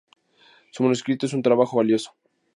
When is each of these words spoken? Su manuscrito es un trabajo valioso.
Su 0.71 0.81
manuscrito 0.81 1.27
es 1.27 1.33
un 1.33 1.43
trabajo 1.43 1.77
valioso. 1.77 2.15